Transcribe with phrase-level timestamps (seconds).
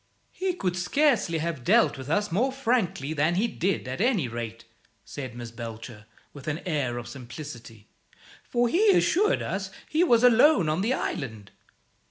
[0.31, 4.65] "He could scarcely have dealt with us more frankly than he did, at any rate,"
[5.05, 7.87] said Miss Belcher, with an air of simplicity;
[8.43, 11.51] "for he assured us he was alone on the island."